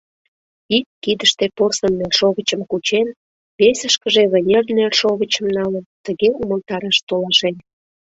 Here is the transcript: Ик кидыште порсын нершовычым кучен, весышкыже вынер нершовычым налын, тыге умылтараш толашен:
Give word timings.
Ик 0.77 0.85
кидыште 1.03 1.45
порсын 1.57 1.93
нершовычым 1.99 2.61
кучен, 2.71 3.07
весышкыже 3.59 4.23
вынер 4.31 4.65
нершовычым 4.77 5.45
налын, 5.57 5.85
тыге 6.05 6.29
умылтараш 6.41 6.97
толашен: 7.07 7.55